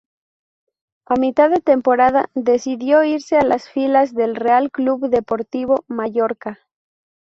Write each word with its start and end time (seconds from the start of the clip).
A 1.05 1.13
mitad 1.13 1.51
de 1.51 1.59
temporada, 1.61 2.31
decidió 2.33 3.03
irse 3.03 3.37
a 3.37 3.43
las 3.45 3.69
filas 3.69 4.15
del 4.15 4.35
Real 4.35 4.71
Club 4.71 5.09
Deportivo 5.09 5.85
Mallorca. 5.87 6.57